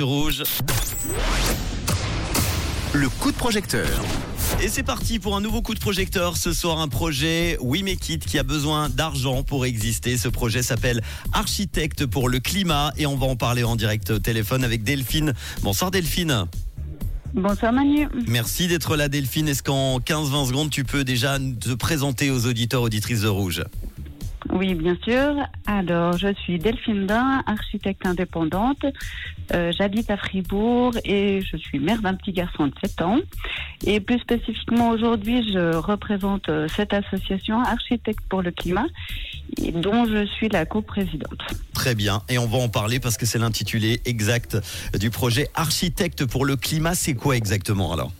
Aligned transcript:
Rouge. 0.00 0.44
Le 2.92 3.08
coup 3.08 3.32
de 3.32 3.36
projecteur. 3.36 3.88
Et 4.62 4.68
c'est 4.68 4.84
parti 4.84 5.18
pour 5.18 5.34
un 5.34 5.40
nouveau 5.40 5.60
coup 5.60 5.74
de 5.74 5.80
projecteur. 5.80 6.36
Ce 6.36 6.52
soir, 6.52 6.78
un 6.78 6.86
projet 6.86 7.58
We 7.60 7.82
Make 7.82 8.08
It 8.08 8.24
qui 8.24 8.38
a 8.38 8.44
besoin 8.44 8.90
d'argent 8.90 9.42
pour 9.42 9.66
exister. 9.66 10.16
Ce 10.16 10.28
projet 10.28 10.62
s'appelle 10.62 11.02
Architecte 11.32 12.06
pour 12.06 12.28
le 12.28 12.38
climat 12.38 12.92
et 12.96 13.06
on 13.06 13.16
va 13.16 13.26
en 13.26 13.34
parler 13.34 13.64
en 13.64 13.74
direct 13.74 14.10
au 14.10 14.20
téléphone 14.20 14.62
avec 14.62 14.84
Delphine. 14.84 15.34
Bonsoir 15.62 15.90
Delphine. 15.90 16.44
Bonsoir 17.34 17.72
Manu. 17.72 18.06
Merci 18.28 18.68
d'être 18.68 18.94
là 18.94 19.08
Delphine. 19.08 19.48
Est-ce 19.48 19.64
qu'en 19.64 19.98
15-20 19.98 20.46
secondes, 20.46 20.70
tu 20.70 20.84
peux 20.84 21.02
déjà 21.02 21.40
te 21.40 21.74
présenter 21.74 22.30
aux 22.30 22.46
auditeurs, 22.46 22.82
auditrices 22.82 23.22
de 23.22 23.28
Rouge? 23.28 23.64
Oui, 24.58 24.74
bien 24.74 24.96
sûr. 25.04 25.36
Alors, 25.66 26.18
je 26.18 26.34
suis 26.34 26.58
Delphine 26.58 27.06
Dain, 27.06 27.44
architecte 27.46 28.04
indépendante. 28.04 28.84
Euh, 29.54 29.70
J'habite 29.78 30.10
à 30.10 30.16
Fribourg 30.16 30.94
et 31.04 31.40
je 31.42 31.56
suis 31.56 31.78
mère 31.78 32.02
d'un 32.02 32.14
petit 32.14 32.32
garçon 32.32 32.66
de 32.66 32.72
7 32.82 33.02
ans. 33.02 33.18
Et 33.86 34.00
plus 34.00 34.18
spécifiquement 34.18 34.90
aujourd'hui, 34.90 35.48
je 35.52 35.76
représente 35.76 36.48
euh, 36.48 36.66
cette 36.74 36.92
association 36.92 37.60
Architecte 37.60 38.18
pour 38.28 38.42
le 38.42 38.50
climat, 38.50 38.86
dont 39.74 40.06
je 40.06 40.26
suis 40.26 40.48
la 40.48 40.66
coprésidente. 40.66 41.40
Très 41.72 41.94
bien. 41.94 42.22
Et 42.28 42.38
on 42.38 42.46
va 42.46 42.58
en 42.58 42.68
parler 42.68 42.98
parce 42.98 43.16
que 43.16 43.26
c'est 43.26 43.38
l'intitulé 43.38 44.00
exact 44.06 44.56
du 44.98 45.10
projet 45.10 45.46
Architecte 45.54 46.26
pour 46.26 46.44
le 46.44 46.56
climat. 46.56 46.96
C'est 46.96 47.14
quoi 47.14 47.36
exactement 47.36 47.92
alors? 47.92 48.10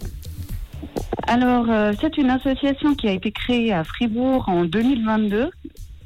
Alors, 1.27 1.66
euh, 1.68 1.93
c'est 2.01 2.16
une 2.16 2.30
association 2.30 2.95
qui 2.95 3.09
a 3.09 3.12
été 3.12 3.32
créée 3.32 3.73
à 3.73 3.82
Fribourg 3.82 4.48
en 4.48 4.65
2022 4.65 5.51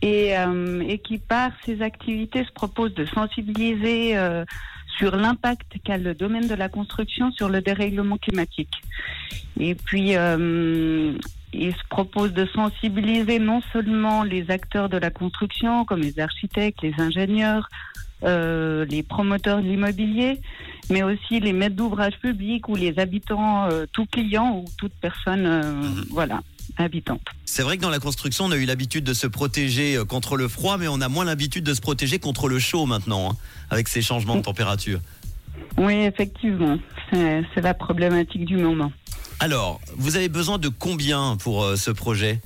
et, 0.03 0.37
euh, 0.37 0.83
et 0.87 0.99
qui, 0.99 1.19
par 1.19 1.53
ses 1.65 1.81
activités, 1.81 2.45
se 2.45 2.53
propose 2.53 2.93
de 2.95 3.07
sensibiliser 3.07 4.17
euh, 4.17 4.45
sur 4.99 5.17
l'impact 5.17 5.79
qu'a 5.85 5.97
le 5.97 6.15
domaine 6.15 6.49
de 6.49 6.55
la 6.55 6.69
construction 6.69 7.31
sur 7.33 7.49
le 7.49 7.63
dérèglement 7.63 8.19
climatique. 8.19 8.75
Et 9.59 9.75
puis, 9.75 10.17
euh, 10.17 11.13
il 11.53 11.73
se 11.73 11.85
propose 11.89 12.33
de 12.33 12.47
sensibiliser 12.47 13.39
non 13.39 13.61
seulement 13.73 14.25
les 14.25 14.51
acteurs 14.51 14.89
de 14.89 14.97
la 14.97 15.11
construction, 15.11 15.85
comme 15.85 16.01
les 16.01 16.19
architectes, 16.19 16.83
les 16.83 16.95
ingénieurs, 16.99 17.69
euh, 18.25 18.85
les 18.87 19.03
promoteurs 19.03 19.63
de 19.63 19.69
l'immobilier, 19.69 20.41
mais 20.91 21.03
aussi 21.03 21.41
les 21.41 21.53
maîtres 21.53 21.77
d'ouvrage 21.77 22.19
publics 22.21 22.69
ou 22.69 22.77
les 22.77 22.99
habitants, 22.99 23.69
euh, 23.71 23.85
tout 23.93 24.07
client 24.07 24.59
ou 24.59 24.65
toute 24.79 24.95
personne, 25.01 25.47
euh, 25.47 25.83
voilà, 26.11 26.41
C'est 27.45 27.63
vrai 27.63 27.77
que 27.77 27.83
dans 27.83 27.91
la 27.91 27.99
construction, 27.99 28.47
on 28.47 28.53
a 28.53 28.57
eu 28.57 28.65
l'habitude 28.65 29.05
de 29.05 29.15
se 29.15 29.27
protéger 29.27 29.97
euh, 29.97 30.05
contre 30.05 30.37
le 30.37 30.49
froid, 30.49 30.79
mais 30.79 30.89
on 30.89 31.01
a 31.01 31.09
moins 31.09 31.25
l'habitude 31.25 31.65
de 31.65 31.75
se 31.75 31.81
protéger 31.81 32.19
contre 32.19 32.49
le 32.49 32.59
chaud 32.59 32.87
maintenant, 32.87 33.31
hein, 33.31 33.37
avec 33.71 33.89
ces 33.89 34.03
changements 34.03 34.37
de 34.37 34.43
température. 34.43 35.01
Oui, 35.77 35.95
effectivement, 35.95 36.79
c'est 37.11 37.43
c'est 37.55 37.61
la 37.61 37.75
problématique 37.75 38.45
du 38.45 38.57
moment. 38.57 38.93
Alors, 39.41 39.81
vous 39.97 40.17
avez 40.17 40.29
besoin 40.29 40.59
de 40.59 40.69
combien 40.69 41.37
pour 41.37 41.65
euh, 41.65 41.77
ce 41.77 41.91
projet? 41.91 42.41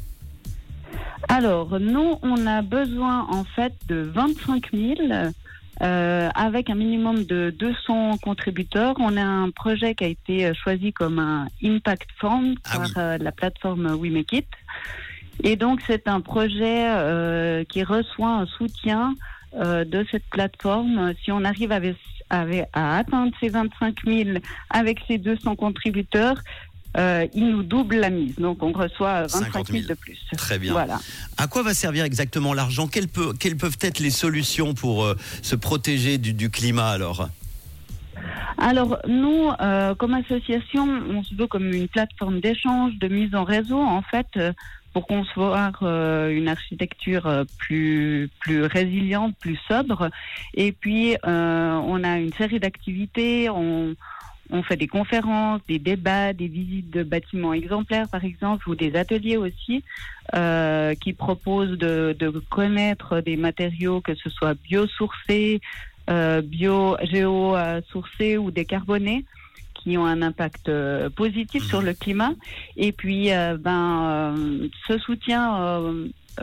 Alors, 1.28 1.78
nous, 1.80 2.18
on 2.22 2.46
a 2.46 2.62
besoin 2.62 3.26
en 3.30 3.44
fait 3.44 3.74
de 3.88 4.10
25 4.14 4.70
000 4.72 4.94
euh, 5.82 6.28
avec 6.34 6.70
un 6.70 6.74
minimum 6.74 7.24
de 7.24 7.54
200 7.58 8.18
contributeurs. 8.18 8.94
On 8.98 9.16
a 9.16 9.22
un 9.24 9.50
projet 9.50 9.94
qui 9.94 10.04
a 10.04 10.08
été 10.08 10.46
euh, 10.46 10.54
choisi 10.54 10.92
comme 10.92 11.18
un 11.18 11.46
Impact 11.62 12.08
Fund 12.18 12.54
Ah 12.64 12.70
par 12.78 12.80
oui. 12.86 12.92
euh, 12.96 13.18
la 13.18 13.32
plateforme 13.32 13.86
We 13.98 14.10
Make 14.12 14.32
It. 14.32 14.46
Et 15.44 15.56
donc, 15.56 15.80
c'est 15.86 16.08
un 16.08 16.20
projet 16.22 16.86
euh, 16.88 17.64
qui 17.64 17.82
reçoit 17.82 18.30
un 18.30 18.46
soutien 18.46 19.14
de 19.54 20.04
cette 20.10 20.24
plateforme. 20.30 21.14
Si 21.24 21.32
on 21.32 21.42
arrive 21.44 21.72
avec- 21.72 21.96
à 22.28 22.98
atteindre 22.98 23.32
ces 23.40 23.48
25 23.48 23.94
000 24.04 24.38
avec 24.68 24.98
ces 25.08 25.16
200 25.16 25.56
contributeurs, 25.56 26.36
euh, 26.96 27.26
il 27.34 27.48
nous 27.48 27.62
double 27.62 27.96
la 27.96 28.10
mise. 28.10 28.34
Donc, 28.36 28.62
on 28.62 28.72
reçoit 28.72 29.22
25 29.22 29.44
50 29.52 29.66
000 29.68 29.78
000. 29.80 29.88
de 29.90 29.94
plus. 29.94 30.18
Très 30.36 30.58
bien. 30.58 30.72
Voilà. 30.72 30.98
À 31.36 31.46
quoi 31.46 31.62
va 31.62 31.74
servir 31.74 32.04
exactement 32.04 32.54
l'argent? 32.54 32.86
Quelles, 32.88 33.08
peut- 33.08 33.32
quelles 33.38 33.56
peuvent 33.56 33.78
être 33.80 33.98
les 34.00 34.10
solutions 34.10 34.74
pour 34.74 35.04
euh, 35.04 35.14
se 35.42 35.56
protéger 35.56 36.18
du, 36.18 36.32
du 36.32 36.50
climat 36.50 36.88
alors? 36.90 37.28
Alors, 38.58 38.98
nous, 39.06 39.50
euh, 39.60 39.94
comme 39.94 40.14
association, 40.14 40.88
on 41.10 41.22
se 41.22 41.34
veut 41.34 41.46
comme 41.46 41.70
une 41.72 41.88
plateforme 41.88 42.40
d'échange, 42.40 42.94
de 42.98 43.08
mise 43.08 43.34
en 43.34 43.44
réseau, 43.44 43.78
en 43.80 44.00
fait, 44.02 44.26
pour 44.94 45.06
concevoir 45.06 45.78
euh, 45.82 46.30
une 46.30 46.48
architecture 46.48 47.44
plus, 47.58 48.30
plus 48.40 48.62
résiliente, 48.64 49.36
plus 49.38 49.58
sobre. 49.68 50.08
Et 50.54 50.72
puis, 50.72 51.16
euh, 51.26 51.80
on 51.84 52.02
a 52.02 52.18
une 52.18 52.32
série 52.32 52.58
d'activités. 52.58 53.50
On, 53.50 53.94
on 54.50 54.62
fait 54.62 54.76
des 54.76 54.86
conférences, 54.86 55.60
des 55.68 55.78
débats, 55.78 56.32
des 56.32 56.48
visites 56.48 56.90
de 56.90 57.02
bâtiments 57.02 57.52
exemplaires, 57.52 58.08
par 58.08 58.24
exemple, 58.24 58.68
ou 58.68 58.74
des 58.74 58.96
ateliers 58.96 59.36
aussi, 59.36 59.82
euh, 60.34 60.94
qui 60.94 61.12
proposent 61.12 61.78
de, 61.78 62.16
de 62.18 62.28
connaître 62.50 63.20
des 63.20 63.36
matériaux, 63.36 64.00
que 64.00 64.14
ce 64.14 64.30
soit 64.30 64.54
biosourcés, 64.54 65.60
euh, 66.08 66.40
bio, 66.40 66.96
géo-sourcés 67.02 68.38
ou 68.38 68.50
décarbonés 68.50 69.24
qui 69.74 69.96
ont 69.98 70.06
un 70.06 70.22
impact 70.22 70.68
euh, 70.68 71.10
positif 71.10 71.64
sur 71.64 71.80
le 71.80 71.94
climat. 71.94 72.32
Et 72.76 72.92
puis, 72.92 73.32
euh, 73.32 73.56
ben, 73.56 74.34
euh, 74.36 74.68
ce 74.88 74.98
soutien 74.98 75.80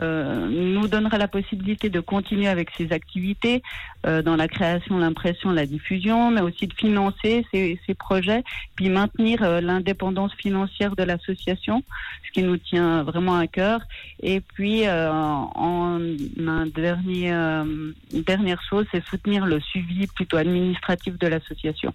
euh, 0.02 0.46
nous 0.48 0.88
donnera 0.88 1.18
la 1.18 1.28
possibilité 1.28 1.88
de 1.88 2.00
continuer 2.00 2.48
avec 2.48 2.70
ces 2.76 2.92
activités 2.92 3.62
euh, 4.06 4.22
dans 4.22 4.36
la 4.36 4.48
création, 4.48 4.98
l'impression, 4.98 5.50
la 5.50 5.66
diffusion, 5.66 6.30
mais 6.30 6.40
aussi 6.40 6.66
de 6.66 6.74
financer 6.74 7.46
ces, 7.52 7.78
projets, 7.98 8.42
puis 8.74 8.88
maintenir 8.88 9.42
euh, 9.42 9.60
l'indépendance 9.60 10.32
financière 10.34 10.96
de 10.96 11.02
l'association, 11.04 11.82
ce 12.26 12.32
qui 12.32 12.42
nous 12.42 12.56
tient 12.56 13.02
vraiment 13.04 13.36
à 13.36 13.46
cœur. 13.46 13.80
Et 14.22 14.40
puis, 14.40 14.88
en 14.88 16.00
dernier, 16.74 17.30
une 17.30 18.22
dernière 18.26 18.62
chose, 18.68 18.86
c'est 18.90 19.04
soutenir 19.04 19.46
le 19.46 19.60
suivi 19.60 20.06
plutôt 20.08 20.36
administratif 20.36 21.18
de 21.18 21.26
l'association. 21.26 21.92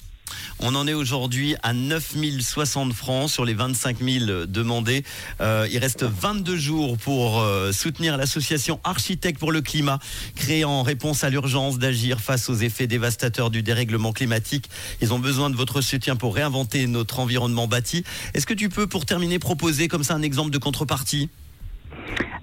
On 0.60 0.76
en 0.76 0.88
est 0.88 0.94
aujourd'hui 0.94 1.56
à 1.64 1.74
9060 1.74 2.94
francs 2.94 3.30
sur 3.30 3.46
les 3.46 3.54
25 3.54 3.98
000 4.02 4.46
demandés. 4.46 5.04
Euh, 5.42 5.68
il 5.72 5.78
reste 5.78 6.04
22 6.04 6.58
jours 6.58 6.98
pour 6.98 7.40
euh, 7.40 7.72
soutenir 7.72 8.18
l'association 8.18 8.80
Architectes 8.84 9.40
pour 9.40 9.52
le 9.52 9.62
climat, 9.62 10.00
créée 10.36 10.66
en 10.66 10.84
réponse 10.84 11.24
à 11.24 11.30
l'urgence 11.30 11.80
d'agir 11.80 12.20
face 12.20 12.50
aux 12.50 12.56
effets 12.56 12.88
dévastateurs 12.88 13.50
du 13.50 13.64
dérèglement 13.64 14.14
climatique. 14.14 14.70
Ils 15.02 15.14
ont 15.14 15.20
besoin 15.20 15.50
de 15.50 15.56
votre 15.56 15.82
soutien 15.82 16.16
pour 16.16 16.36
réinventer 16.36 16.88
notre 16.88 17.20
environnement 17.20 17.68
bâti. 17.68 18.04
Est-ce 18.34 18.46
que 18.46 18.54
tu 18.54 18.70
peux, 18.70 18.88
pour 18.88 19.06
terminer, 19.06 19.40
proposer 19.40 19.88
comme 19.88 20.04
ça 20.04 20.16
un 20.16 20.22
exemple 20.22 20.52
de 20.52 20.58
contrepartie? 20.58 21.30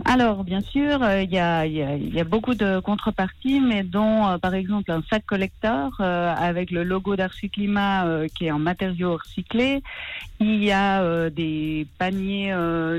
Alors, 0.09 0.45
bien 0.45 0.61
sûr, 0.61 1.03
euh, 1.03 1.23
il 1.23 1.33
y, 1.33 1.39
a, 1.39 1.67
y 1.67 1.79
y 1.79 2.21
a 2.21 2.25
beaucoup 2.25 2.55
de 2.55 2.79
contreparties, 2.79 3.59
mais 3.61 3.83
dont, 3.83 4.29
euh, 4.29 4.39
par 4.39 4.55
exemple, 4.55 4.93
un 4.93 5.03
sac 5.11 5.27
collecteur 5.27 6.01
avec 6.01 6.71
le 6.71 6.85
logo 6.85 7.17
d'Archiclimat 7.17 8.07
euh, 8.07 8.29
qui 8.29 8.47
est 8.47 8.53
en 8.53 8.61
matériaux 8.61 9.17
recyclés. 9.17 9.83
Il 10.39 10.63
y 10.63 10.71
a 10.71 11.29
des 11.31 11.89
paniers 11.99 12.55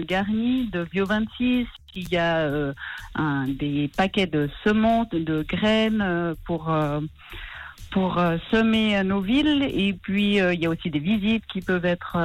garnis 0.06 0.70
de 0.70 0.84
Bio26. 0.84 1.68
Il 1.96 2.10
y 2.10 2.18
a 2.18 2.40
euh, 2.40 2.74
un, 3.16 3.48
des 3.48 3.90
paquets 3.96 4.28
de 4.28 4.50
semences, 4.64 5.10
de 5.10 5.44
graines 5.48 6.02
euh, 6.02 6.36
pour... 6.46 6.70
euh, 6.70 7.00
pour 7.90 8.22
semer 8.52 9.02
nos 9.06 9.22
villes 9.22 9.64
et 9.64 9.94
puis 9.94 10.36
il 10.36 10.60
y 10.60 10.66
a 10.66 10.70
aussi 10.70 10.92
des 10.92 11.00
visites 11.00 11.46
qui 11.48 11.62
peuvent 11.62 11.86
être 11.86 12.18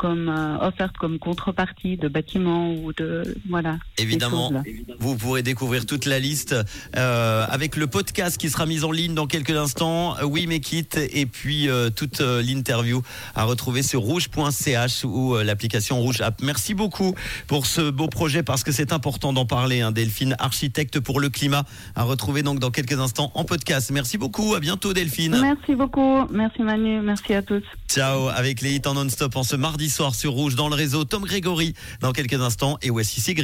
comme 0.00 0.30
euh, 0.30 0.66
offertes 0.66 0.96
comme 0.96 1.18
contrepartie 1.18 1.98
de 1.98 2.08
bâtiments 2.08 2.72
ou 2.72 2.94
de 2.94 3.36
voilà 3.50 3.76
Évidemment. 3.98 4.50
Vous 4.98 5.14
pourrez 5.14 5.42
découvrir 5.42 5.84
toute 5.84 6.06
la 6.06 6.18
liste 6.18 6.54
euh, 6.96 7.44
avec 7.50 7.76
le 7.76 7.86
podcast 7.86 8.38
qui 8.38 8.48
sera 8.48 8.64
mis 8.64 8.82
en 8.82 8.92
ligne 8.92 9.12
dans 9.14 9.26
quelques 9.26 9.50
instants. 9.50 10.16
euh, 10.16 10.24
Oui, 10.24 10.46
mais 10.46 10.60
quitte 10.60 10.96
et 11.12 11.26
puis 11.26 11.68
euh, 11.68 11.90
toute 11.90 12.20
l'interview 12.20 13.02
à 13.34 13.44
retrouver 13.44 13.82
sur 13.82 14.00
rouge.ch 14.00 15.04
ou 15.04 15.36
l'application 15.36 16.00
Rouge 16.00 16.22
App. 16.22 16.40
Merci 16.42 16.72
beaucoup 16.72 17.14
pour 17.46 17.66
ce 17.66 17.90
beau 17.90 18.08
projet 18.08 18.42
parce 18.42 18.64
que 18.64 18.72
c'est 18.72 18.94
important 18.94 19.34
d'en 19.34 19.44
parler. 19.44 19.82
Hein, 19.82 19.92
Delphine, 19.92 20.34
architecte 20.38 20.98
pour 20.98 21.20
le 21.20 21.28
climat, 21.28 21.64
à 21.94 22.04
retrouver 22.04 22.42
donc 22.42 22.58
dans 22.58 22.70
quelques 22.70 22.98
instants 22.98 23.32
en 23.34 23.44
podcast. 23.44 23.90
Merci 23.90 24.16
beaucoup. 24.16 24.54
À 24.54 24.60
bientôt, 24.60 24.94
Delphine. 24.94 25.36
Merci 25.42 25.74
beaucoup, 25.74 26.26
merci 26.30 26.62
Manu, 26.62 27.02
merci 27.02 27.34
à 27.34 27.42
tous. 27.42 27.62
Ciao. 27.88 28.28
Avec 28.28 28.62
les 28.62 28.76
hits 28.76 28.82
en 28.86 28.94
non-stop 28.94 29.36
en 29.36 29.42
ce 29.42 29.56
mardi 29.56 29.89
soir 29.90 30.14
sur 30.14 30.32
Rouge 30.32 30.54
dans 30.54 30.68
le 30.68 30.74
réseau. 30.74 31.04
Tom 31.04 31.24
Grégory 31.24 31.74
dans 32.00 32.12
quelques 32.12 32.40
instants 32.40 32.78
et 32.82 32.90
Sigrid. 33.20 33.38